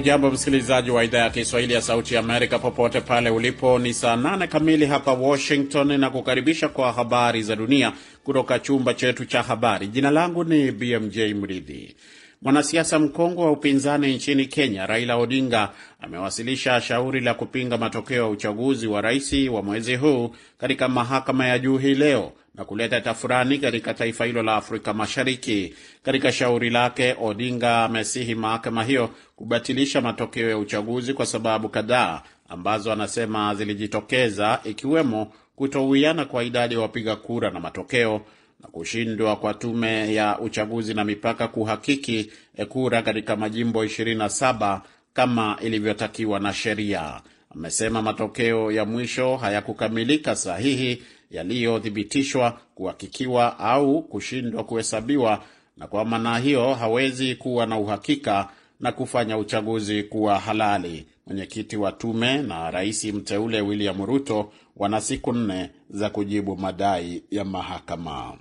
[0.00, 3.78] Hujambo msikilizaji wa idhaa ya Kiswahili ya Sauti ya Amerika popote pale ulipo.
[3.78, 7.92] Ni saa nane kamili hapa Washington na kukaribisha kwa habari za dunia
[8.24, 9.86] kutoka chumba chetu cha habari.
[9.86, 11.96] Jina langu ni BMJ Mridhi.
[12.42, 18.86] Mwanasiasa mkongwe wa upinzani nchini Kenya, Raila Odinga amewasilisha shauri la kupinga matokeo ya uchaguzi
[18.86, 23.94] wa rais wa mwezi huu katika mahakama ya juu hii leo na kuleta tafurani katika
[23.94, 25.74] taifa hilo la Afrika Mashariki.
[26.02, 32.92] Katika shauri lake, Odinga amesihi mahakama hiyo kubatilisha matokeo ya uchaguzi kwa sababu kadhaa ambazo
[32.92, 38.20] anasema zilijitokeza, ikiwemo kutowiana kwa idadi ya wapiga kura na matokeo
[38.62, 42.30] na kushindwa kwa tume ya uchaguzi na mipaka kuhakiki
[42.68, 44.80] kura katika majimbo 27
[45.12, 47.20] kama ilivyotakiwa na sheria.
[47.54, 55.44] Amesema matokeo ya mwisho hayakukamilika sahihi, yaliyothibitishwa, kuhakikiwa au kushindwa kuhesabiwa,
[55.76, 58.48] na kwa maana hiyo hawezi kuwa na uhakika
[58.80, 61.06] na kufanya uchaguzi kuwa halali.
[61.26, 67.44] Mwenyekiti wa tume na rais mteule William Ruto wana siku nne za kujibu madai ya
[67.44, 68.38] mahakama.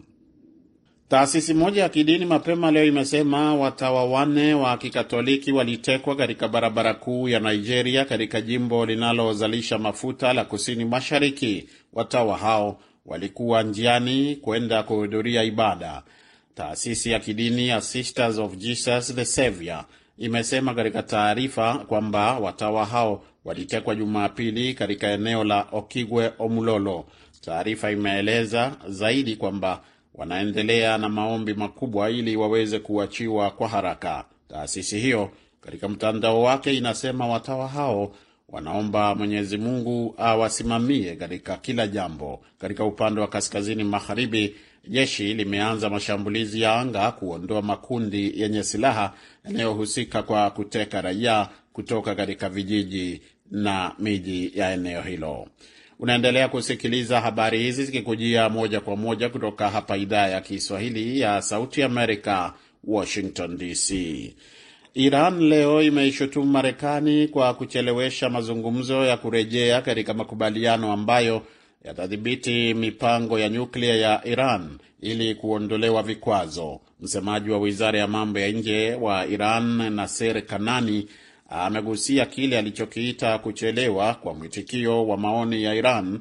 [1.10, 7.30] Taasisi moja ya kidini mapema leo imesema watawa wanne wa Kikatoliki walitekwa katika barabara kuu
[7.30, 11.70] ya Nigeria katika jimbo linalozalisha mafuta la kusini mashariki.
[11.94, 16.04] Watawa hao walikuwa njiani kwenda kuhudhuria ibada.
[16.56, 19.86] Taasisi ya kidini ya Sisters of Jesus the Savior
[20.18, 27.06] imesema katika taarifa kwamba watawa hao walitekwa Jumapili katika eneo la Okigwe Omulolo.
[27.42, 29.82] Taarifa imeeleza zaidi kwamba
[30.20, 34.26] wanaendelea na maombi makubwa ili waweze kuachiwa kwa haraka.
[34.50, 35.32] Taasisi hiyo
[35.62, 38.16] katika mtandao wake inasema watawa hao
[38.50, 42.42] wanaomba Mwenyezi Mungu awasimamie katika kila jambo.
[42.58, 44.56] Katika upande wa kaskazini magharibi,
[44.88, 49.14] jeshi limeanza mashambulizi ya anga kuondoa makundi yenye silaha
[49.46, 53.22] yanayohusika kwa kuteka raia kutoka katika vijiji
[53.52, 55.48] na miji ya eneo hilo.
[56.00, 61.84] Unaendelea kusikiliza habari hizi zikikujia moja kwa moja kutoka hapa idhaa ya Kiswahili ya Sauti
[61.84, 63.92] Amerika, Washington DC.
[64.94, 71.42] Iran leo imeishutumu Marekani kwa kuchelewesha mazungumzo ya kurejea katika makubaliano ambayo
[71.84, 76.80] yatadhibiti mipango ya nyuklia ya Iran ili kuondolewa vikwazo.
[77.00, 81.08] Msemaji wa wizara ya mambo ya nje wa Iran, Naser Kanani,
[81.50, 86.20] amegusia kile alichokiita kuchelewa kwa mwitikio wa maoni ya Iran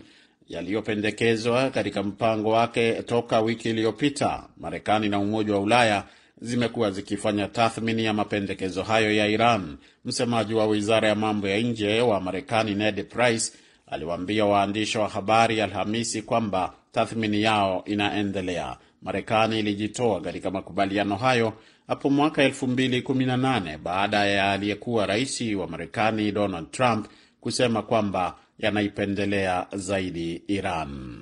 [0.49, 4.43] yaliyopendekezwa katika mpango wake toka wiki iliyopita.
[4.57, 6.05] Marekani na Umoja wa Ulaya
[6.41, 9.77] zimekuwa zikifanya tathmini ya mapendekezo hayo ya Iran.
[10.05, 13.53] Msemaji wa wizara ya mambo ya nje wa Marekani, Ned Price,
[13.87, 18.77] aliwaambia waandishi wa habari Alhamisi kwamba tathmini yao inaendelea.
[19.03, 21.53] Marekani ilijitoa katika makubaliano hayo
[21.89, 27.07] hapo mwaka 2018 baada ya aliyekuwa rais wa Marekani Donald Trump
[27.41, 31.19] kusema kwamba yanaipendelea zaidi Iran.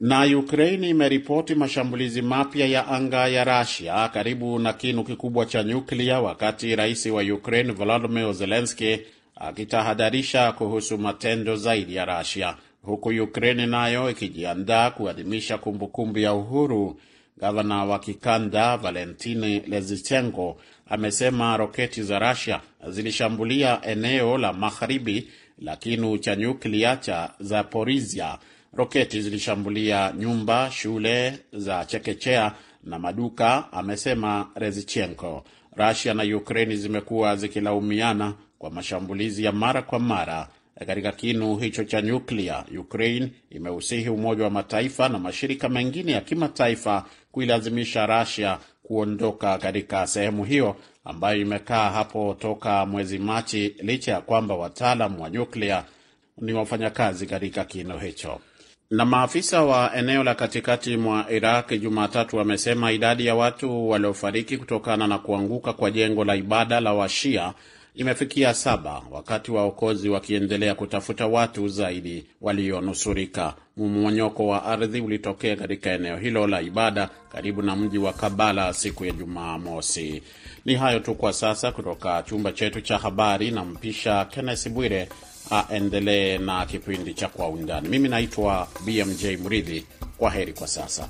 [0.00, 6.20] Na Ukraini imeripoti mashambulizi mapya ya anga ya Rusia karibu na kinu kikubwa cha nyuklia,
[6.20, 8.98] wakati rais wa Ukraine Volodymyr Zelensky
[9.36, 17.00] akitahadharisha kuhusu matendo zaidi ya Rusia, huku Ukraini nayo ikijiandaa kuadhimisha kumbukumbu ya uhuru.
[17.38, 20.56] Gavana wa kikanda Valentini Lezichenko
[20.88, 28.38] amesema roketi za Russia zilishambulia eneo la magharibi la kinu cha nyuklia cha Zaporizhia.
[28.72, 32.52] Roketi zilishambulia nyumba, shule za chekechea
[32.84, 35.44] na maduka, amesema Rezichenko.
[35.76, 40.48] Russia na Ukraini zimekuwa zikilaumiana kwa mashambulizi ya mara kwa mara
[40.86, 42.64] katika kinu hicho cha nyuklia.
[42.78, 50.44] Ukraine imeusihi Umoja wa Mataifa na mashirika mengine ya kimataifa kuilazimisha Russia kuondoka katika sehemu
[50.44, 55.84] hiyo ambayo imekaa hapo toka mwezi Machi, licha ya kwamba wataalam wa nyuklia
[56.38, 58.40] ni wafanyakazi katika kinu hicho.
[58.90, 65.06] Na maafisa wa eneo la katikati mwa Iraq Jumatatu wamesema idadi ya watu waliofariki kutokana
[65.06, 67.54] na kuanguka kwa jengo la ibada la Washia
[67.96, 73.54] imefikia saba, wakati waokozi wakiendelea kutafuta watu zaidi walionusurika.
[73.76, 79.04] Mmonyoko wa ardhi ulitokea katika eneo hilo la ibada karibu na mji wa Kabala siku
[79.04, 80.22] ya Jumamosi.
[80.64, 85.08] Ni hayo tu kwa sasa kutoka chumba chetu cha habari, na mpisha Kenneth Bwire
[85.50, 87.88] aendelee na kipindi cha Kwa Undani.
[87.88, 89.86] Mimi naitwa BMJ Mridhi.
[90.18, 91.08] Kwa heri kwa sasa.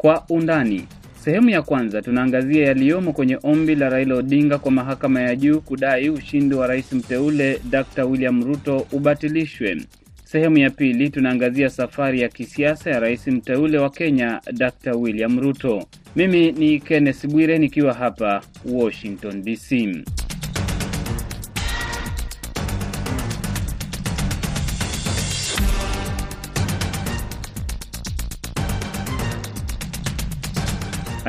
[0.00, 0.86] Kwa undani.
[1.24, 6.10] Sehemu ya kwanza tunaangazia yaliyomo kwenye ombi la Raila Odinga kwa mahakama ya juu kudai
[6.10, 8.04] ushindi wa rais mteule Dr.
[8.04, 9.76] William Ruto ubatilishwe.
[10.24, 14.92] Sehemu ya pili tunaangazia safari ya kisiasa ya rais mteule wa Kenya Dr.
[14.96, 15.86] William Ruto.
[16.16, 18.42] Mimi ni Kenneth Bwire nikiwa hapa
[18.72, 20.02] Washington DC.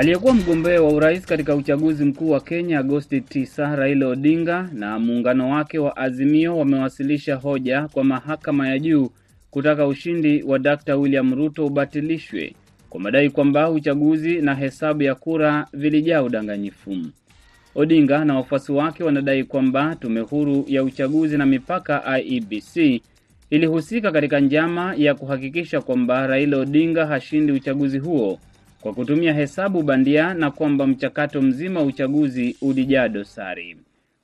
[0.01, 5.49] Aliyekuwa mgombea wa urais katika uchaguzi mkuu wa Kenya Agosti 9, Raila Odinga na muungano
[5.49, 9.09] wake wa Azimio wamewasilisha hoja kwa mahakama ya juu
[9.51, 10.95] kutaka ushindi wa Dr.
[10.95, 12.53] William Ruto ubatilishwe
[12.89, 16.97] kwa madai kwamba uchaguzi na hesabu ya kura vilijaa udanganyifu.
[17.75, 23.01] Odinga na wafuasi wake wanadai kwamba tume huru ya uchaguzi na mipaka IEBC
[23.49, 28.39] ilihusika katika njama ya kuhakikisha kwamba Raila Odinga hashindi uchaguzi huo
[28.81, 33.77] kwa kutumia hesabu bandia na kwamba mchakato mzima wa uchaguzi ulijaa dosari.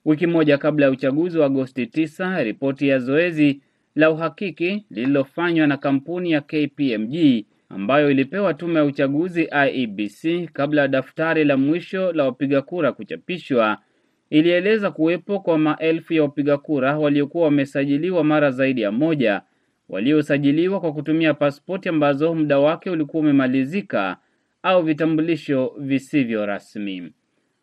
[0.06, 3.62] Wiki moja kabla ya uchaguzi wa Agosti 9, ripoti ya zoezi
[3.96, 10.88] la uhakiki lililofanywa na kampuni ya KPMG ambayo ilipewa tume ya uchaguzi IEBC kabla ya
[10.88, 13.78] daftari la mwisho la wapiga kura kuchapishwa
[14.30, 19.42] ilieleza kuwepo kwa maelfu ya wapiga kura waliokuwa wamesajiliwa mara zaidi ya moja,
[19.90, 24.18] waliosajiliwa kwa kutumia pasipoti ambazo muda wake ulikuwa umemalizika
[24.64, 27.12] au vitambulisho visivyo rasmi.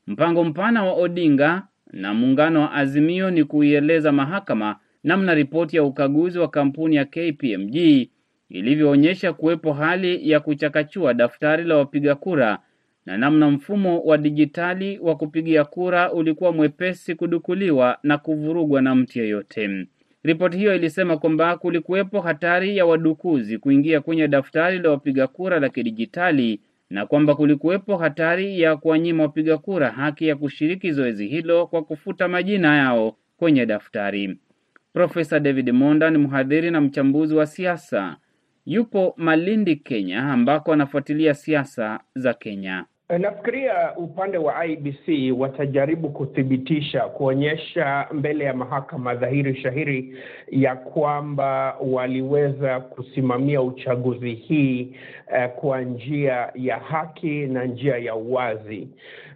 [0.06, 1.62] Mpango mpana wa Odinga
[1.92, 8.08] na muungano wa Azimio ni kuieleza mahakama namna ripoti ya ukaguzi wa kampuni ya KPMG
[8.48, 12.58] ilivyoonyesha kuwepo hali ya kuchakachua daftari la wapiga kura
[13.06, 19.18] na namna mfumo wa dijitali wa kupigia kura ulikuwa mwepesi kudukuliwa na kuvurugwa na mtu
[19.18, 19.86] yeyote.
[20.22, 25.68] Ripoti hiyo ilisema kwamba kulikuwepo hatari ya wadukuzi kuingia kwenye daftari la wapiga kura la
[25.68, 26.60] kidijitali
[26.94, 32.28] na kwamba kulikuwepo hatari ya kuwanyima wapiga kura haki ya kushiriki zoezi hilo kwa kufuta
[32.28, 34.38] majina yao kwenye daftari.
[34.92, 38.16] Profesa David Monda ni mhadhiri na mchambuzi wa siasa,
[38.66, 42.84] yupo Malindi, Kenya, ambako anafuatilia siasa za Kenya.
[43.18, 50.16] Nafikiria upande wa IBC watajaribu kuthibitisha, kuonyesha mbele ya mahakama dhahiri shahiri
[50.50, 54.96] ya kwamba waliweza kusimamia uchaguzi hii
[55.34, 58.88] eh, kwa njia ya haki na njia ya uwazi.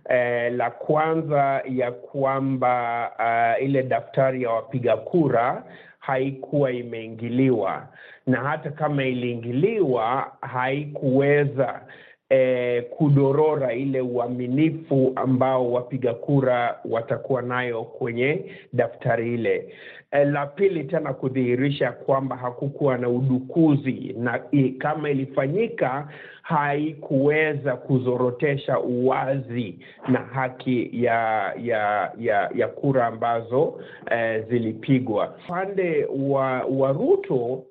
[0.08, 3.10] Eh, la kwanza ya kwamba
[3.58, 5.64] uh, ile daftari ya wapiga kura
[5.98, 7.86] haikuwa imeingiliwa
[8.26, 11.80] na hata kama iliingiliwa haikuweza
[12.30, 19.74] eh, kudorora ile uaminifu ambao wapiga kura watakuwa nayo kwenye daftari ile.
[20.10, 26.08] Eh, la pili tena kudhihirisha kwamba hakukuwa na udukuzi na i, kama ilifanyika
[26.42, 29.78] haikuweza kuzorotesha uwazi
[30.08, 35.34] na haki ya ya ya, ya kura ambazo eh, zilipigwa.
[35.44, 37.64] Upande wa, wa Ruto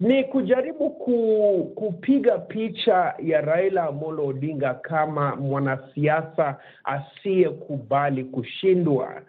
[0.00, 9.22] ni kujaribu ku, kupiga picha ya Raila Amolo Odinga kama mwanasiasa asiyekubali kushindwa.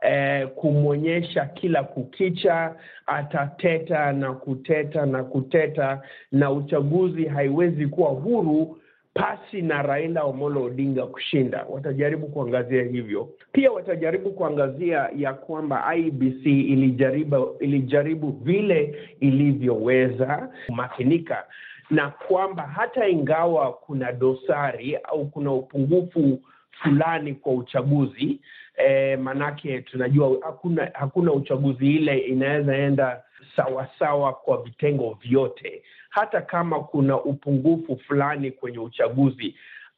[0.00, 2.74] Eh, kumwonyesha kila kukicha
[3.06, 8.78] atateta na kuteta na kuteta, na uchaguzi haiwezi kuwa huru
[9.16, 11.66] pasi na Raila Omolo Odinga kushinda.
[11.68, 13.28] Watajaribu kuangazia hivyo.
[13.52, 21.44] Pia watajaribu kuangazia ya kwamba IBC ilijaribu, ilijaribu vile ilivyoweza kumakinika
[21.90, 28.40] na kwamba hata ingawa kuna dosari au kuna upungufu fulani kwa uchaguzi
[28.76, 33.22] eh, manake tunajua hakuna hakuna uchaguzi ile inaweza enda
[33.56, 35.82] sawasawa sawa kwa vitengo vyote.
[36.10, 39.54] Hata kama kuna upungufu fulani kwenye uchaguzi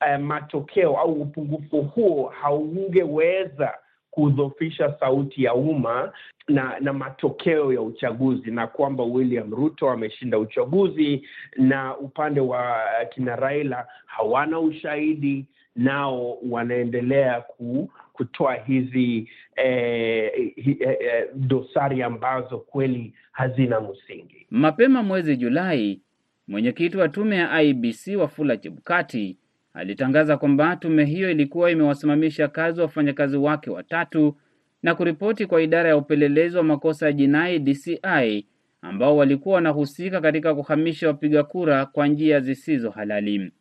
[0.08, 3.74] eh, matokeo au upungufu huo haungeweza
[4.10, 6.12] kudhofisha sauti ya umma
[6.48, 12.76] na na matokeo ya uchaguzi, na kwamba William Ruto ameshinda uchaguzi na upande wa
[13.10, 23.14] kina Raila hawana ushahidi, nao wanaendelea ku, kutoa hizi eh, hi, eh, dosari ambazo kweli
[23.32, 24.46] hazina msingi.
[24.50, 26.00] Mapema mwezi Julai,
[26.48, 29.36] mwenyekiti wa tume ya IBC Wafula Chebukati
[29.74, 34.36] alitangaza kwamba tume hiyo ilikuwa imewasimamisha kazi wafanyakazi wake watatu
[34.82, 38.46] na kuripoti kwa idara ya upelelezi wa makosa ya jinai DCI
[38.82, 43.52] ambao walikuwa wanahusika katika kuhamisha wapiga kura kwa njia zisizo halali.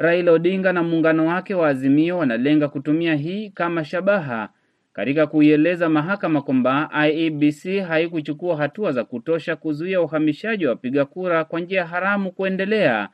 [0.00, 4.48] Raila Odinga na muungano wake wa Azimio wanalenga kutumia hii kama shabaha
[4.92, 11.60] katika kuieleza mahakama kwamba IEBC haikuchukua hatua za kutosha kuzuia uhamishaji wa wapiga kura kwa
[11.60, 13.08] njia haramu kuendelea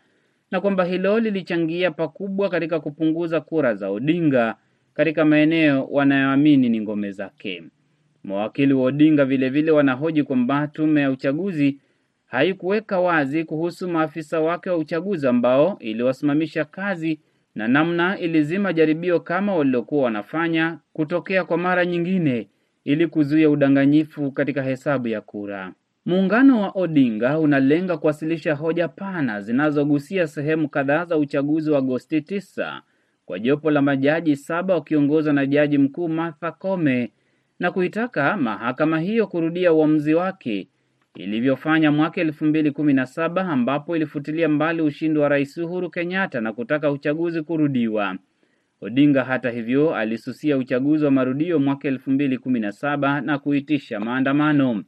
[0.51, 4.55] na kwamba hilo lilichangia pakubwa katika kupunguza kura za Odinga
[4.95, 7.63] katika maeneo wanayoamini ni ngome zake.
[8.25, 11.79] Mawakili wa Odinga vilevile wanahoji kwamba tume ya uchaguzi
[12.27, 17.21] haikuweka wazi kuhusu maafisa wake wa uchaguzi ambao iliwasimamisha kazi
[17.55, 22.49] na namna ilizima jaribio kama walilokuwa wanafanya kutokea kwa mara nyingine
[22.85, 25.73] ili kuzuia udanganyifu katika hesabu ya kura.
[26.07, 32.81] Muungano wa Odinga unalenga kuwasilisha hoja pana zinazogusia sehemu kadhaa za uchaguzi wa Agosti 9
[33.27, 37.13] kwa jopo la majaji saba wakiongozwa na Jaji Mkuu Martha Koome
[37.59, 40.69] na kuitaka mahakama hiyo kurudia uamuzi wake
[41.17, 46.41] ilivyofanya mwaka elfu mbili kumi na saba ambapo ilifutilia mbali ushindi wa Rais Uhuru Kenyatta
[46.41, 48.17] na kutaka uchaguzi kurudiwa.
[48.81, 54.01] Odinga hata hivyo alisusia uchaguzi wa marudio mwaka elfu mbili kumi na saba na kuitisha
[54.01, 54.85] maandamano.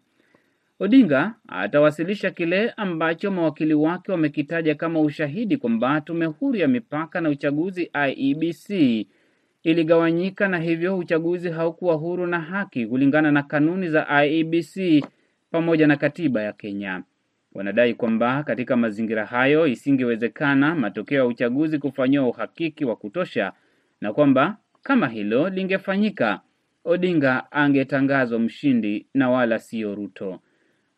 [0.80, 7.28] Odinga atawasilisha kile ambacho mawakili wake wamekitaja kama ushahidi kwamba tume huru ya mipaka na
[7.28, 8.70] uchaguzi IEBC
[9.62, 15.04] iligawanyika na hivyo uchaguzi haukuwa huru na haki kulingana na kanuni za IEBC
[15.50, 17.02] pamoja na katiba ya Kenya.
[17.52, 23.52] Wanadai kwamba katika mazingira hayo isingewezekana matokeo ya uchaguzi kufanyiwa uhakiki wa kutosha
[24.00, 26.40] na kwamba kama hilo lingefanyika,
[26.84, 30.40] Odinga angetangazwa mshindi na wala siyo Ruto.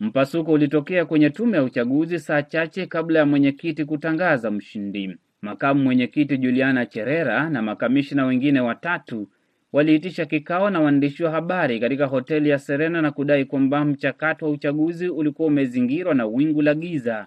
[0.01, 5.17] Mpasuko ulitokea kwenye tume ya uchaguzi saa chache kabla ya mwenyekiti kutangaza mshindi.
[5.43, 9.29] Makamu mwenyekiti Juliana Cherera na makamishina wengine watatu
[9.73, 14.51] waliitisha kikao na waandishi wa habari katika hoteli ya Serena na kudai kwamba mchakato wa
[14.53, 17.27] uchaguzi ulikuwa umezingirwa na wingu la giza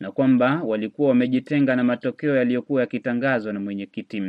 [0.00, 4.22] na kwamba walikuwa wamejitenga na matokeo yaliyokuwa yakitangazwa na mwenyekiti.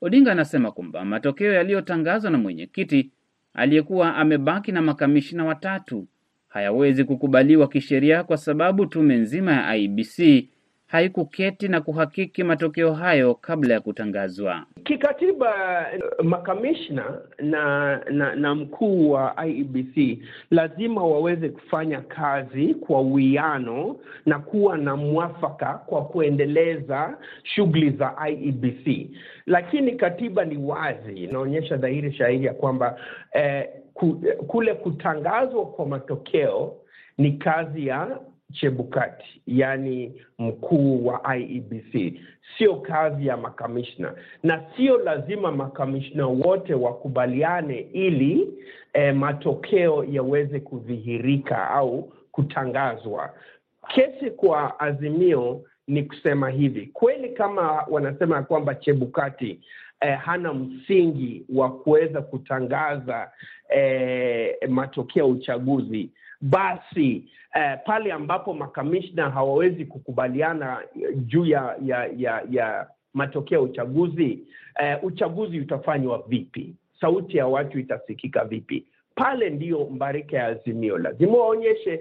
[0.00, 3.10] Odinga anasema kwamba matokeo yaliyotangazwa na mwenyekiti
[3.54, 6.06] aliyekuwa amebaki na makamishina watatu
[6.48, 10.48] hayawezi kukubaliwa kisheria kwa sababu tume nzima ya IBC
[10.86, 14.66] haikuketi na kuhakiki matokeo hayo kabla ya kutangazwa.
[14.86, 15.52] Kikatiba,
[16.22, 20.18] makamishna na, na na mkuu wa IEBC
[20.50, 29.10] lazima waweze kufanya kazi kwa uwiano na kuwa na mwafaka kwa kuendeleza shughuli za IEBC,
[29.46, 32.98] lakini katiba ni wazi, inaonyesha dhahiri shahiri ya kwamba
[33.32, 33.68] eh,
[34.46, 36.76] kule kutangazwa kwa matokeo
[37.18, 38.18] ni kazi ya
[38.52, 42.20] Chebukati, yaani mkuu wa IEBC,
[42.58, 48.48] sio kazi ya makamishna, na sio lazima makamishna wote wakubaliane ili
[48.92, 53.34] eh, matokeo yaweze kudhihirika au kutangazwa.
[53.94, 59.60] Kesi kwa Azimio ni kusema hivi, kweli kama wanasema kwamba Chebukati
[60.00, 63.30] eh, hana msingi wa kuweza kutangaza
[63.68, 66.10] eh, matokeo ya uchaguzi
[66.50, 67.24] basi
[67.54, 70.78] eh, pale ambapo makamishna hawawezi kukubaliana
[71.16, 74.38] juu ya ya ya, ya matokeo ya uchaguzi
[74.80, 76.74] eh, uchaguzi utafanywa vipi?
[77.00, 78.86] Sauti ya watu itasikika vipi?
[79.14, 82.00] Pale ndiyo mbarika ya Azimio lazima waonyeshe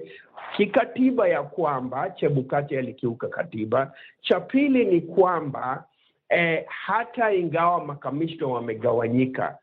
[0.57, 3.93] kikatiba ya kwamba Chebukati alikiuka katiba.
[4.21, 5.83] Cha pili ni kwamba
[6.29, 9.57] eh, hata ingawa makamishna wamegawanyika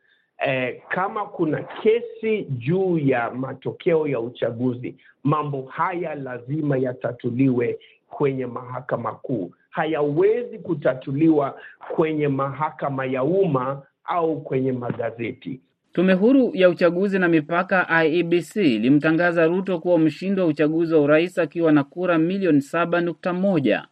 [0.46, 4.94] Eh, kama kuna kesi juu ya matokeo ya uchaguzi,
[5.24, 7.78] mambo haya lazima yatatuliwe
[8.10, 9.50] kwenye mahakama kuu.
[9.70, 11.58] Hayawezi kutatuliwa
[11.94, 15.60] kwenye mahakama ya umma au kwenye magazeti.
[15.92, 21.38] Tume huru ya uchaguzi na mipaka IEBC ilimtangaza Ruto kuwa mshindi wa uchaguzi wa urais
[21.38, 23.86] akiwa na kura milioni saba nukta moja.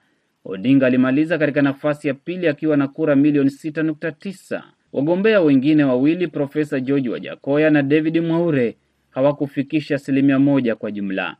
[0.44, 4.64] Odinga alimaliza katika nafasi ya pili akiwa na kura milioni sita nukta tisa.
[4.92, 8.76] Wagombea wengine wawili Profesa George Wajakoya na David Mwaure
[9.10, 11.36] hawakufikisha asilimia moja kwa jumla.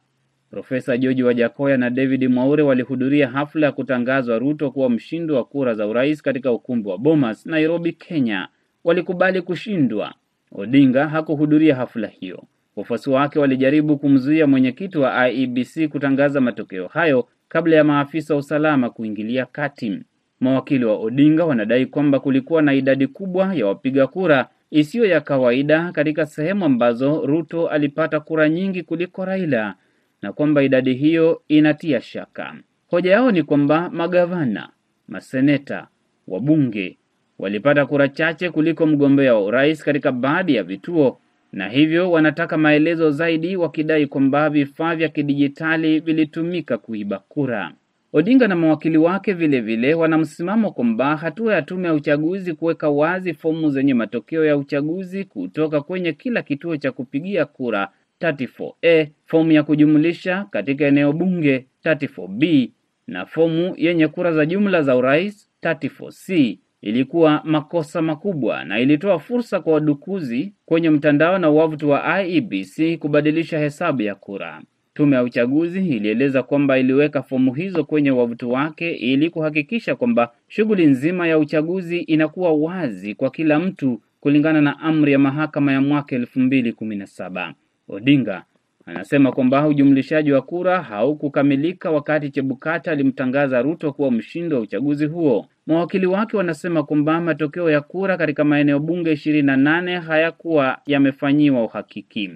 [0.50, 5.75] Profesa George Wajakoya na David Mwaure walihudhuria hafla ya kutangazwa Ruto kuwa mshindi wa kura
[5.75, 8.49] za urais katika ukumbi wa Bomas, Nairobi, Kenya.
[8.85, 10.14] Walikubali kushindwa.
[10.52, 12.42] Odinga hakuhudhuria hafla hiyo.
[12.76, 18.90] Wafuasi wake walijaribu kumzuia mwenyekiti wa IEBC kutangaza matokeo hayo kabla ya maafisa wa usalama
[18.90, 19.99] kuingilia kati.
[20.40, 25.92] Mawakili wa Odinga wanadai kwamba kulikuwa na idadi kubwa ya wapiga kura isiyo ya kawaida
[25.92, 29.75] katika sehemu ambazo Ruto alipata kura nyingi kuliko Raila
[30.23, 32.54] na kwamba idadi hiyo inatia shaka.
[32.90, 34.68] Hoja yao ni kwamba magavana,
[35.09, 35.88] maseneta,
[36.28, 36.97] wabunge
[37.38, 41.20] walipata kura chache kuliko mgombea wa urais katika baadhi ya vituo
[41.52, 47.73] na hivyo wanataka maelezo zaidi, wakidai kwamba vifaa vya kidijitali vilitumika kuiba kura.
[48.12, 53.35] Odinga na mawakili wake vilevile wana msimamo kwamba hatua ya tume ya uchaguzi kuweka wazi
[53.35, 57.88] fomu zenye matokeo ya uchaguzi kutoka kwenye kila kituo cha kupigia kura
[58.21, 62.71] 34A, fomu ya kujumulisha katika eneo bunge 34B
[63.07, 69.61] na fomu yenye kura za jumla za urais 34C ilikuwa makosa makubwa na ilitoa fursa
[69.61, 74.62] kwa wadukuzi kwenye mtandao na wavuti wa IEBC kubadilisha hesabu ya kura.
[74.94, 80.87] Tume ya uchaguzi ilieleza kwamba iliweka fomu hizo kwenye wavuti wake ili kuhakikisha kwamba shughuli
[80.87, 86.16] nzima ya uchaguzi inakuwa wazi kwa kila mtu kulingana na amri ya mahakama ya mwaka
[86.16, 87.54] elfu mbili kumi na saba.
[87.88, 88.44] Odinga
[88.87, 95.47] anasema kwamba ujumlishaji wa kura haukukamilika wakati Chebukati alimtangaza Ruto kuwa mshindi wa uchaguzi huo.
[95.66, 101.64] Mawakili wake wanasema kwamba matokeo ya kura katika maeneo bunge ishirini na nane hayakuwa yamefanyiwa
[101.64, 102.30] uhakiki.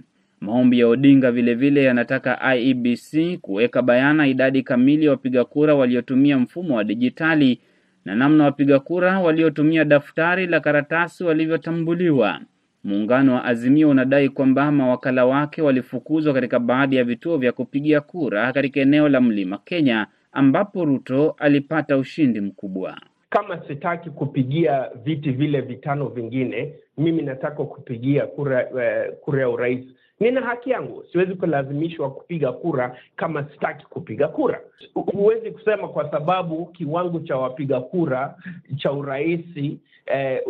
[0.45, 6.77] Maombi ya Odinga vilevile yanataka IEBC kuweka bayana idadi kamili ya wapiga kura waliotumia mfumo
[6.77, 7.61] wa dijitali
[8.05, 12.41] na namna wapiga kura waliotumia daftari la karatasi walivyotambuliwa.
[12.85, 18.53] Muungano wa Azimio unadai kwamba mawakala wake walifukuzwa katika baadhi ya vituo vya kupigia kura
[18.53, 22.99] katika eneo la Mlima Kenya ambapo Ruto alipata ushindi mkubwa.
[23.31, 29.85] Kama sitaki kupigia viti vile vitano vingine, mimi nataka kupigia kura uh, kura ya urais.
[30.21, 34.61] Nina haki yangu, siwezi kulazimishwa kupiga kura kama sitaki kupiga kura.
[34.95, 38.35] Huwezi kusema kwa sababu kiwango cha wapiga kura
[38.77, 40.41] cha urahisi eh,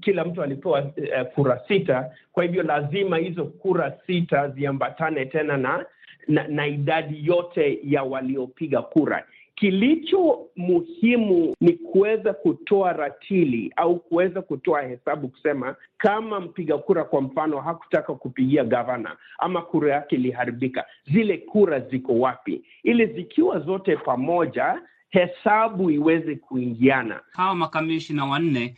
[0.00, 5.86] kila mtu alipewa eh, kura sita, kwa hivyo lazima hizo kura sita ziambatane tena na,
[6.28, 9.26] na, na idadi yote ya waliopiga kura.
[9.60, 17.20] Kilicho muhimu ni kuweza kutoa ratili au kuweza kutoa hesabu kusema kama mpiga kura kwa
[17.22, 23.96] mfano hakutaka kupigia gavana ama kura yake iliharibika, zile kura ziko wapi, ili zikiwa zote
[23.96, 27.20] pamoja hesabu iweze kuingiana.
[27.32, 28.76] Hawa makamishina wanne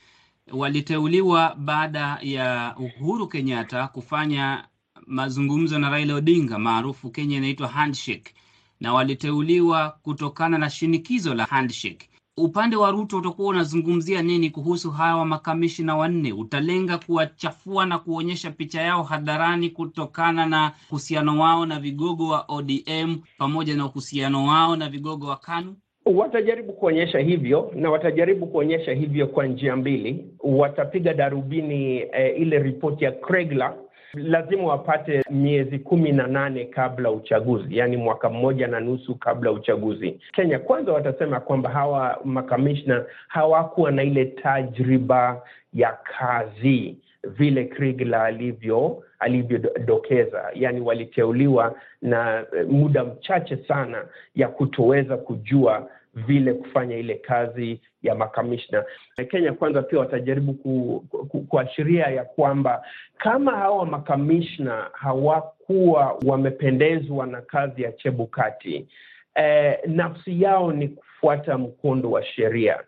[0.53, 4.65] waliteuliwa baada ya Uhuru Kenyatta kufanya
[5.07, 8.35] mazungumzo na Raila Odinga, maarufu Kenya inaitwa handshake
[8.83, 12.09] na waliteuliwa kutokana na shinikizo la handshake.
[12.37, 16.33] Upande wa Ruto utakuwa unazungumzia nini kuhusu hawa makamishina wanne?
[16.33, 23.17] Utalenga kuwachafua na kuonyesha picha yao hadharani kutokana na uhusiano wao na vigogo wa ODM
[23.39, 25.75] pamoja na uhusiano wao na vigogo wa KANU?
[26.07, 30.25] Watajaribu kuonyesha hivyo na watajaribu kuonyesha hivyo kwa njia mbili.
[30.41, 33.75] Watapiga darubini eh, ile ripoti ya Kriegler
[34.15, 40.21] lazima wapate miezi kumi na nane kabla uchaguzi, yaani mwaka mmoja na nusu kabla uchaguzi.
[40.33, 45.43] Kenya Kwanza watasema kwamba hawa makamishna hawakuwa na ile tajriba
[45.75, 55.89] ya kazi vile Kriegler alivyo alivyodokeza, yaani waliteuliwa na muda mchache sana ya kutoweza kujua
[56.15, 58.85] vile kufanya ile kazi ya makamishna.
[59.31, 62.83] Kenya Kwanza pia watajaribu ku, ku, kuashiria ya kwamba
[63.19, 68.89] kama hawa makamishna hawakuwa wamependezwa na kazi ya Chebukati,
[69.35, 72.79] eh, nafsi yao ni kufuata mkondo wa sheria.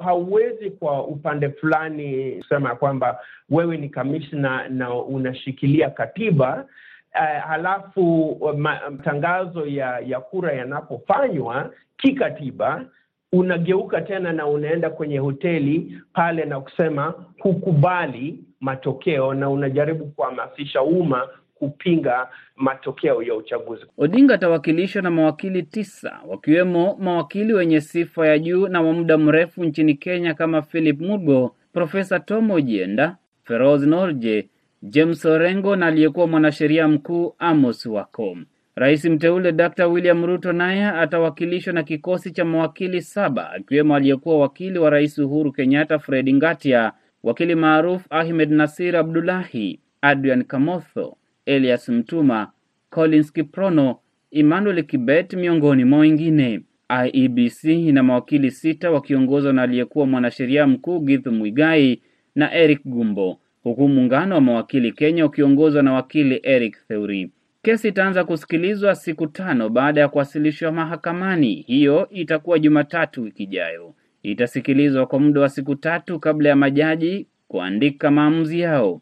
[0.00, 3.18] Hauwezi kwa upande fulani kusema ya kwamba
[3.50, 6.66] wewe ni kamishna na unashikilia katiba
[7.14, 12.84] Uh, halafu matangazo ya ya kura yanapofanywa kikatiba
[13.32, 21.28] unageuka tena na unaenda kwenye hoteli pale na kusema hukubali matokeo na unajaribu kuhamasisha umma
[21.54, 23.82] kupinga matokeo ya uchaguzi.
[23.98, 29.64] Odinga atawakilishwa na mawakili tisa wakiwemo mawakili wenye sifa ya juu na wa muda mrefu
[29.64, 34.48] nchini Kenya kama Philip Mugo, Profesa Tom Ojienda, Feroz Norje,
[34.82, 38.36] James Orengo na aliyekuwa mwanasheria mkuu Amos Wako.
[38.76, 39.86] Rais mteule Dr.
[39.86, 45.52] William Ruto naye atawakilishwa na kikosi cha mawakili saba akiwemo aliyekuwa wakili wa Rais Uhuru
[45.52, 52.52] Kenyatta Fred Ngatia, wakili maarufu Ahmed Nasir Abdullahi, Adrian Kamotho, Elias Mtuma,
[52.90, 53.98] Collins Kiprono,
[54.30, 56.60] Emmanuel Kibet miongoni mwa wengine.
[57.06, 62.02] IEBC ina mawakili sita wakiongozwa na aliyekuwa mwanasheria mkuu Githu Mwigai
[62.34, 67.30] na Eric Gumbo, huku muungano wa mawakili Kenya ukiongozwa na wakili Eric Theuri.
[67.64, 71.54] Kesi itaanza kusikilizwa siku tano baada ya kuwasilishwa mahakamani.
[71.54, 73.94] Hiyo itakuwa Jumatatu wiki ijayo.
[74.22, 79.00] Itasikilizwa kwa muda wa siku tatu kabla ya majaji kuandika maamuzi yao.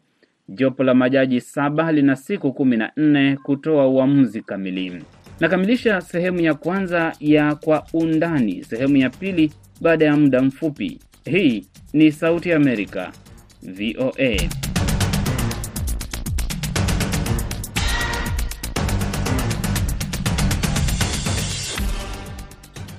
[0.49, 5.03] Jopo la majaji saba lina siku kumi na nne kutoa uamuzi kamili.
[5.39, 8.63] Nakamilisha sehemu ya kwanza ya Kwa Undani.
[8.63, 10.99] Sehemu ya pili baada ya muda mfupi.
[11.25, 13.11] Hii ni Sauti ya Amerika,
[13.63, 14.70] VOA.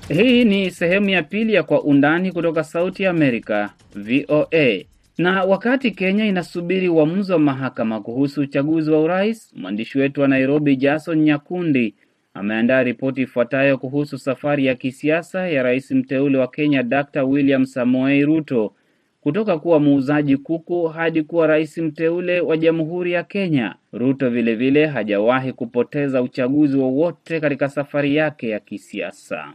[0.09, 4.83] Hii ni sehemu ya pili ya Kwa Undani kutoka Sauti ya Amerika, VOA.
[5.17, 10.75] Na wakati Kenya inasubiri uamuzi wa mahakama kuhusu uchaguzi wa urais, mwandishi wetu wa Nairobi,
[10.75, 11.95] Jason Nyakundi,
[12.33, 17.23] ameandaa ripoti ifuatayo kuhusu safari ya kisiasa ya rais mteule wa Kenya Dr.
[17.23, 18.73] William Samoei Ruto
[19.21, 23.75] kutoka kuwa muuzaji kuku hadi kuwa rais mteule wa Jamhuri ya Kenya.
[23.93, 29.53] Ruto vilevile vile hajawahi kupoteza uchaguzi wowote katika safari yake ya kisiasa.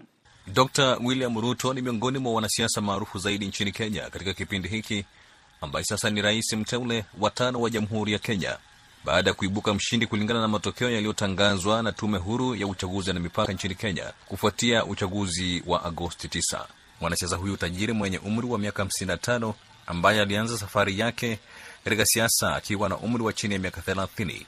[0.55, 0.99] Dr.
[1.05, 5.05] William Ruto ni miongoni mwa wanasiasa maarufu zaidi nchini Kenya katika kipindi hiki,
[5.61, 8.59] ambaye sasa ni rais mteule wa tano wa Jamhuri ya Kenya
[9.05, 13.53] baada ya kuibuka mshindi kulingana na matokeo yaliyotangazwa na Tume Huru ya Uchaguzi na Mipaka
[13.53, 16.65] nchini Kenya kufuatia uchaguzi wa Agosti 9.
[17.01, 19.53] Mwanasiasa huyu tajiri mwenye umri wa miaka 55
[19.87, 21.39] ambaye alianza safari yake
[21.85, 24.43] katika siasa akiwa na umri wa chini ya miaka 30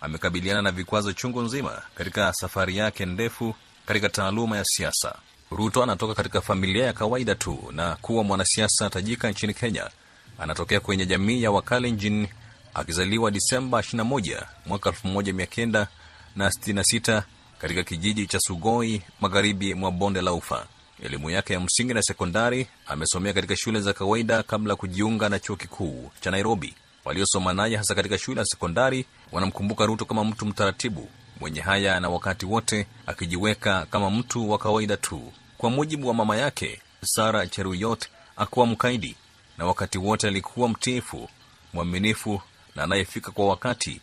[0.00, 3.54] amekabiliana na vikwazo chungu nzima katika safari yake ndefu
[3.86, 5.18] katika taaluma ya siasa.
[5.50, 9.90] Ruto anatoka katika familia ya kawaida tu na kuwa mwanasiasa tajika nchini Kenya.
[10.38, 12.28] Anatokea kwenye jamii ya Wakalenjin
[12.74, 17.22] akizaliwa Disemba 21 mwaka 1966
[17.58, 20.66] katika kijiji cha Sugoi magharibi mwa bonde la Ufa.
[21.02, 25.38] Elimu yake ya msingi na sekondari amesomea katika shule za kawaida kabla ya kujiunga na
[25.38, 26.74] chuo kikuu cha Nairobi.
[27.04, 31.08] Waliosoma naye hasa katika shule ya sekondari wanamkumbuka Ruto kama mtu mtaratibu,
[31.40, 35.32] mwenye haya na wakati wote akijiweka kama mtu wa kawaida tu.
[35.58, 39.16] Kwa mujibu wa mama yake Sara Cheruyot, akuwa mkaidi
[39.58, 41.28] na wakati wote alikuwa mtiifu,
[41.72, 42.40] mwaminifu
[42.76, 44.00] na anayefika kwa wakati.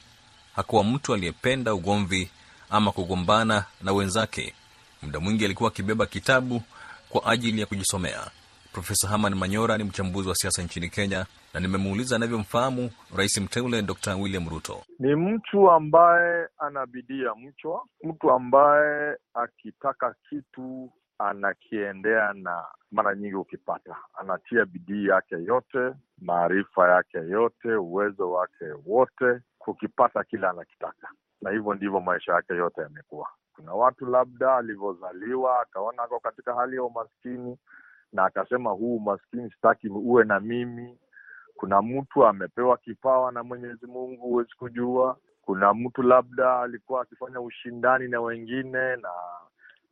[0.56, 2.30] Hakuwa mtu aliyependa ugomvi
[2.70, 4.54] ama kugombana na wenzake.
[5.02, 6.63] Muda mwingi alikuwa akibeba kitabu
[7.10, 8.28] kwa ajili ya kujisomea.
[8.74, 14.16] Profesa Haman Manyora ni mchambuzi wa siasa nchini Kenya na nimemuuliza anavyomfahamu rais mteule Dr.
[14.16, 14.82] William Ruto.
[15.00, 23.36] Ni mtu ambaye ana bidii ya mchwa, mtu ambaye akitaka kitu anakiendea, na mara nyingi
[23.36, 31.08] ukipata, anatia bidii yake yote, maarifa yake yote, uwezo wake wote kukipata kile anakitaka,
[31.42, 33.28] na hivyo ndivyo maisha yake yote yamekuwa.
[33.56, 37.58] Kuna watu labda alivyozaliwa akaona ako katika hali ya umaskini
[38.14, 40.98] na akasema huu umaskini sitaki uwe na mimi.
[41.56, 45.18] Kuna mtu amepewa kipawa na Mwenyezi Mungu, huwezi kujua.
[45.42, 49.10] Kuna mtu labda alikuwa akifanya ushindani na wengine na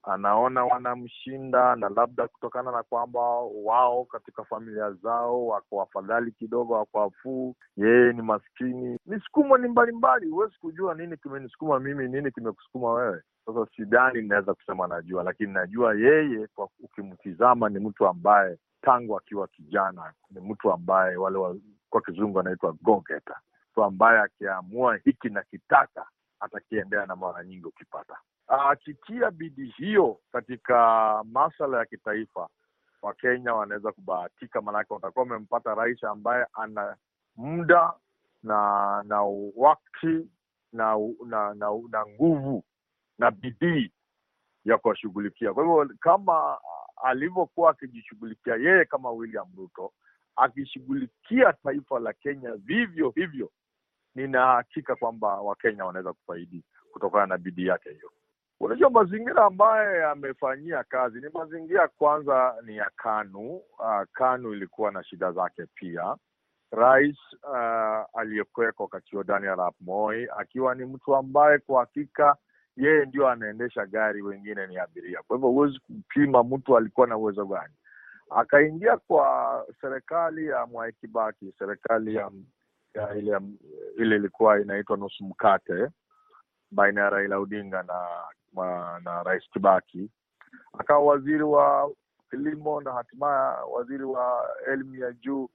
[0.04, 3.20] anaona wanamshinda, na labda kutokana na kwamba
[3.66, 9.00] wao katika familia zao wako afadhali kidogo, wako afuu, yeye ni maskini.
[9.06, 13.22] Misukumo ni mbalimbali, huwezi kujua nini kimenisukuma mimi, nini kimekusukuma wewe.
[13.46, 19.48] Sasa sidhani inaweza kusema najua, lakini najua yeye, kwa ukimtizama, ni mtu ambaye tangu akiwa
[19.48, 21.56] kijana ni mtu ambaye wale wa,
[21.90, 23.38] kwa kizungu anaitwa go getter,
[23.72, 26.06] mtu ambaye akiamua hiki na kitaka
[26.40, 28.18] atakiendea, na mara nyingi ukipata
[28.50, 30.76] akitia bidii hiyo katika
[31.24, 32.50] masala ya kitaifa,
[33.02, 36.96] Wakenya wanaweza kubahatika, maanake watakuwa wamempata rais ambaye ana
[37.36, 37.94] muda
[38.44, 39.22] na na
[39.56, 40.30] wakati
[40.74, 42.64] na na, na, na nguvu
[43.18, 43.92] na bidii
[44.66, 45.54] ya kuwashughulikia.
[45.54, 46.58] Kwa hivyo kama
[47.04, 49.94] alivyokuwa akijishughulikia yeye kama William Ruto,
[50.36, 53.52] akishughulikia taifa la Kenya vivyo hivyo,
[54.16, 58.12] nina hakika kwamba Wakenya wanaweza kufaidi kutokana na bidii yake hiyo.
[58.60, 63.56] Unajua, mazingira ambayo yamefanyia kazi ni mazingira kwanza ni ya KANU.
[63.56, 66.16] Uh, KANU ilikuwa na shida zake pia.
[66.72, 72.36] Rais uh, aliyekuweko wakati huo Daniel Arap Moi akiwa ni mtu ambaye kwa hakika
[72.80, 75.22] yeye ndio anaendesha gari, wengine ni abiria.
[75.28, 77.74] Kwa hivyo huwezi kupima mtu alikuwa na uwezo gani.
[78.30, 82.32] Akaingia kwa serikali ya Mwai Kibaki, serikali ya,
[82.94, 83.40] ya ile
[83.98, 85.88] ile ilikuwa inaitwa nusu mkate
[86.72, 88.08] baina ya Raila Odinga na
[88.54, 90.10] ma, na Rais Kibaki.
[90.80, 91.92] Akawa waziri wa
[92.30, 95.50] kilimo na hatimaye waziri wa elimu ya juu.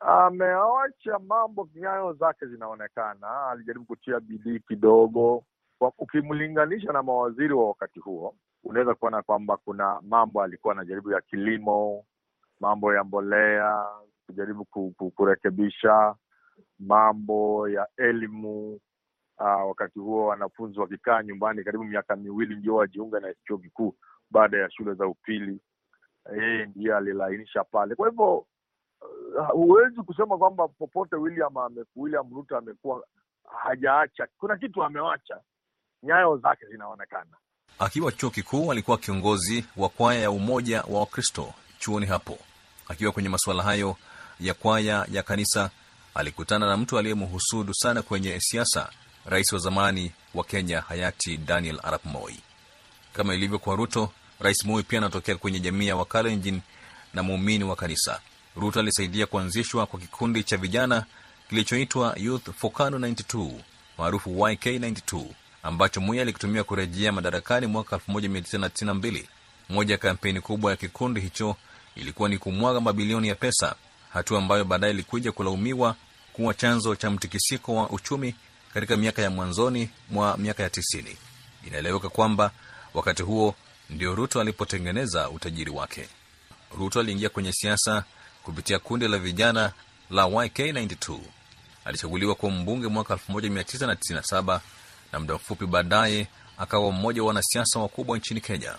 [0.00, 3.46] Ameacha mambo, nyayo zake zinaonekana.
[3.50, 5.44] Alijaribu kutia bidii kidogo,
[5.80, 12.04] ukimlinganisha na mawaziri wa wakati huo, unaweza kuona kwamba kuna mambo alikuwa anajaribu ya kilimo,
[12.60, 13.84] mambo ya mbolea,
[14.26, 14.64] kujaribu
[15.14, 16.14] kurekebisha
[16.78, 18.80] mambo ya elimu.
[19.38, 23.94] Aa, wakati huo wanafunzi wakikaa nyumbani karibu miaka miwili ndio wajiunga na chuo kikuu
[24.30, 25.60] baada ya shule za upili.
[26.36, 27.94] Yeye ndiye alilainisha pale.
[27.94, 28.46] Kwa hivyo
[29.52, 31.54] huwezi uh, kusema kwamba popote William
[31.96, 33.04] William Ruto amekuwa
[33.44, 35.40] hajaacha, kuna kitu amewacha,
[36.02, 37.30] nyayo zake zinaonekana.
[37.78, 42.38] Akiwa chuo kikuu alikuwa kiongozi wa kwaya ya umoja wa Wakristo chuoni hapo.
[42.88, 43.96] Akiwa kwenye masuala hayo
[44.40, 45.70] ya kwaya ya kanisa,
[46.14, 48.90] alikutana na mtu aliyemhusudu sana kwenye siasa
[49.26, 52.40] rais wa zamani wa Kenya hayati Daniel Arap Moi.
[53.12, 56.60] Kama ilivyo kwa Ruto, Rais Moi pia anatokea kwenye jamii ya Wakalenjin
[57.14, 58.20] na muumini wa kanisa.
[58.56, 61.04] Ruto alisaidia kuanzishwa kwa kikundi cha vijana
[61.48, 63.52] kilichoitwa Youth for KANU 92
[63.98, 65.24] maarufu YK 92
[65.62, 69.24] ambacho Moi alikitumia kurejea madarakani mwaka 1992.
[69.68, 71.56] Moja ya kampeni kubwa ya kikundi hicho
[71.96, 73.74] ilikuwa ni kumwaga mabilioni ya pesa,
[74.12, 75.94] hatua ambayo baadaye ilikuja kulaumiwa
[76.32, 78.34] kuwa chanzo cha mtikisiko wa uchumi
[78.74, 81.16] katika miaka ya mwanzoni mwa miaka ya tisini.
[81.66, 82.50] Inaeleweka kwamba
[82.94, 83.54] wakati huo
[83.90, 86.08] ndio Ruto alipotengeneza utajiri wake.
[86.78, 88.04] Ruto aliingia kwenye siasa
[88.42, 89.72] kupitia kundi la vijana
[90.10, 91.18] la YK92.
[91.84, 94.60] Alichaguliwa kuwa mbunge mwaka 1997
[95.12, 96.26] na muda mfupi baadaye
[96.58, 98.74] akawa mmoja wa wanasiasa wakubwa nchini Kenya.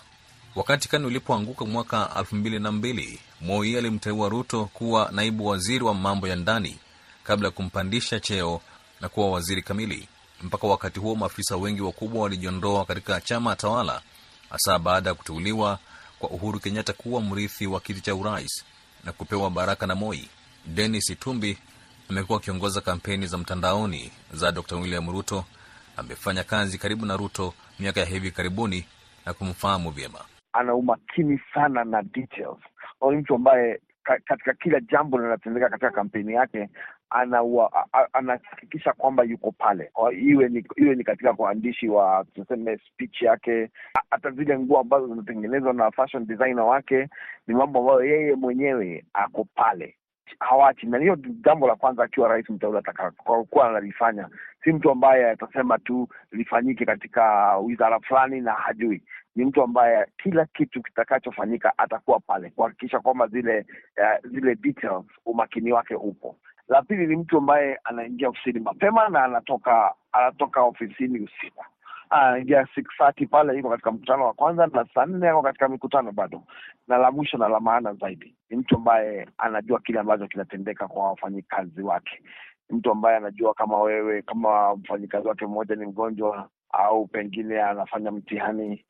[0.54, 6.78] Wakati KANU ilipoanguka mwaka 2002, Moi alimteua Ruto kuwa naibu waziri wa mambo ya ndani
[7.24, 8.60] kabla ya kumpandisha cheo
[9.00, 10.08] na kuwa waziri kamili.
[10.42, 14.02] Mpaka wakati huo maafisa wengi wakubwa walijiondoa katika chama tawala,
[14.50, 15.78] hasa baada ya kuteuliwa
[16.18, 18.64] kwa Uhuru Kenyatta kuwa mrithi wa kiti cha urais
[19.04, 20.28] na kupewa baraka na Moi.
[20.66, 21.58] Dennis Itumbi
[22.10, 25.44] amekuwa akiongoza kampeni za mtandaoni za Dr William Ruto.
[25.96, 28.84] Amefanya kazi karibu na Ruto miaka ya hivi karibuni
[29.26, 30.18] na kumfahamu vyema.
[30.52, 32.58] Ana umakini sana na details.
[33.10, 33.80] Ni mtu ambaye
[34.24, 36.68] katika kila jambo linalotendeka katika kampeni yake
[38.12, 43.70] anahakikisha kwamba yuko pale, iwe ni iwe ni katika uandishi wa tuseme speech yake,
[44.10, 47.08] hata zile nguo ambazo zinatengenezwa na fashion designer wake,
[47.46, 49.96] ni mambo ambayo yeye mwenyewe ako pale
[50.40, 54.28] hawachi na hiyo jambo la kwanza, akiwa rais mteule atakakuwa analifanya,
[54.64, 59.02] si mtu ambaye atasema tu lifanyike katika wizara fulani na hajui.
[59.36, 63.66] Ni mtu ambaye kila kitu kitakachofanyika atakuwa pale kuhakikisha kwamba zile
[63.98, 66.36] uh, zile details, umakini wake upo.
[66.68, 71.64] La pili ni mtu ambaye anaingia ofisini mapema na anatoka anatoka ofisini usiku
[72.10, 76.12] anaingia six thirty pale, iko katika mkutano wa kwanza, na saa nne ako katika mikutano
[76.12, 76.42] bado.
[76.88, 81.08] Na la mwisho na la maana zaidi, ni mtu ambaye anajua kile ambacho kinatendeka kwa
[81.10, 82.22] wafanyikazi wake.
[82.70, 88.84] Mtu ambaye anajua kama wewe, kama mfanyikazi wake mmoja ni mgonjwa au pengine anafanya mtihani,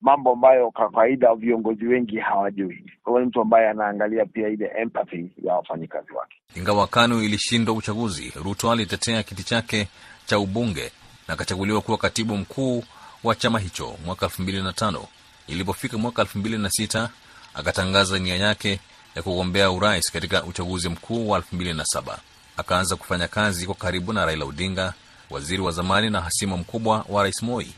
[0.00, 2.84] mambo ambayo kwa kawaida viongozi wengi hawajui.
[3.02, 6.36] Kwa hiyo ni mtu ambaye anaangalia pia ile empathy ya wafanyikazi wake.
[6.56, 9.88] Ingawa KANU ilishindwa uchaguzi, Ruto alitetea kiti chake
[10.26, 10.92] cha ubunge
[11.28, 12.84] na akachaguliwa kuwa katibu mkuu
[13.24, 15.06] wa chama hicho mwaka elfu mbili na tano.
[15.46, 17.10] Ilipofika mwaka elfu mbili na sita
[17.54, 18.80] akatangaza nia yake
[19.14, 22.18] ya kugombea urais katika uchaguzi mkuu wa elfu mbili na saba.
[22.56, 24.94] Akaanza kufanya kazi kwa karibu na Raila Odinga,
[25.30, 27.72] waziri wa zamani na hasimu mkubwa wa rais Moi.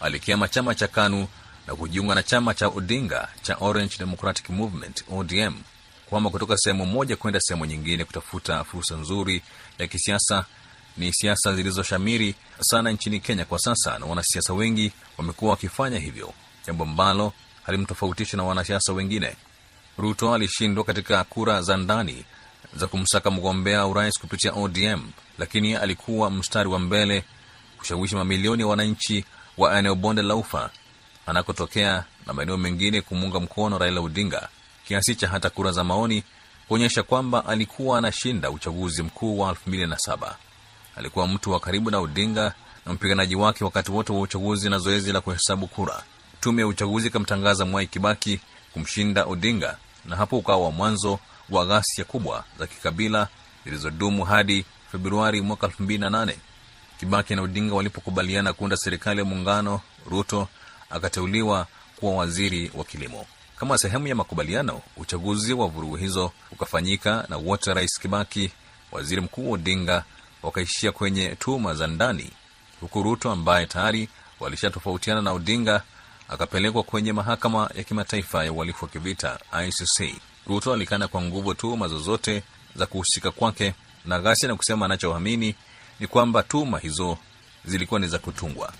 [0.00, 1.26] Alikiama chama cha KANU
[1.66, 5.54] na kujiunga na chama cha Odinga cha Orange Democratic Movement ODM,
[6.06, 9.42] kuhama kutoka sehemu moja kwenda sehemu nyingine kutafuta fursa nzuri
[9.78, 10.44] ya kisiasa
[10.96, 16.32] ni siasa zilizoshamiri sana nchini Kenya kwa sasa, na wanasiasa wengi wamekuwa wakifanya hivyo,
[16.66, 19.36] jambo ambalo halimtofautisha na wanasiasa wengine.
[19.98, 22.24] Ruto alishindwa katika kura za ndani
[22.76, 27.24] za kumsaka mgombea urais kupitia ODM, lakini alikuwa mstari wa mbele
[27.78, 29.24] kushawishi mamilioni ya wananchi
[29.58, 30.70] wa eneo bonde la Ufa
[31.26, 34.48] anakotokea na maeneo mengine kumuunga mkono Raila Odinga,
[34.88, 36.22] kiasi cha hata kura za maoni
[36.68, 40.34] kuonyesha kwamba alikuwa anashinda uchaguzi mkuu wa 2007.
[40.96, 42.54] Alikuwa mtu wa karibu na Odinga
[42.86, 46.02] na mpiganaji wake wakati wote wa uchaguzi na zoezi la kuhesabu kura.
[46.40, 48.40] Tume ya uchaguzi ikamtangaza Mwai Kibaki
[48.72, 51.18] kumshinda Odinga, na hapo ukawa mwanzo
[51.50, 53.28] wa ghasia kubwa za kikabila
[53.64, 56.34] zilizodumu hadi Februari mwaka 2008.
[57.00, 60.48] Kibaki na Odinga walipokubaliana kuunda serikali ya muungano, Ruto
[60.90, 63.26] akateuliwa kuwa waziri wa kilimo.
[63.56, 68.50] Kama sehemu ya makubaliano, uchaguzi wa vurugu hizo ukafanyika na wote, Rais Kibaki,
[68.92, 70.04] waziri mkuu Odinga
[70.42, 72.30] wakaishia kwenye tuma za ndani,
[72.80, 74.08] huku Ruto ambaye tayari
[74.40, 75.82] walishatofautiana na Odinga
[76.28, 80.14] akapelekwa kwenye mahakama ya kimataifa ya uhalifu wa kivita ICC.
[80.46, 82.42] Ruto alikana kwa nguvu tuhuma zozote
[82.76, 83.74] za kuhusika kwake
[84.04, 85.54] na ghasia na kusema anachoamini
[86.00, 87.18] ni kwamba tuhuma hizo
[87.64, 88.72] zilikuwa ni za kutungwa.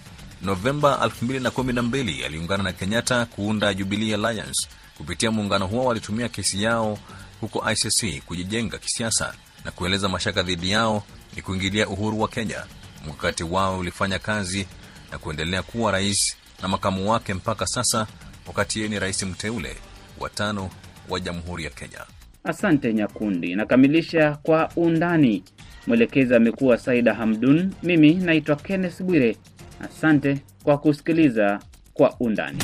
[0.42, 4.68] Novemba 212 aliungana na Kenyatta kuunda Jubilee Alliance.
[4.98, 6.98] Kupitia muungano huo walitumia kesi yao
[7.40, 11.02] huko ICC kujijenga kisiasa na kueleza mashaka dhidi yao
[11.36, 12.64] ni kuingilia uhuru wa Kenya.
[13.08, 14.66] Mkakati wao ulifanya kazi
[15.12, 18.06] na kuendelea kuwa rais na makamu wake mpaka sasa,
[18.46, 19.76] wakati yeye ni rais mteule
[20.20, 20.70] wa tano
[21.08, 22.00] wa Jamhuri ya Kenya.
[22.44, 23.54] Asante Nyakundi.
[23.54, 25.44] Nakamilisha kwa undani.
[25.86, 27.72] Mwelekezi amekuwa Saida Hamdun.
[27.82, 29.36] Mimi naitwa Kenneth Bwire.
[29.80, 31.60] Asante kwa kusikiliza
[31.94, 32.58] kwa undani.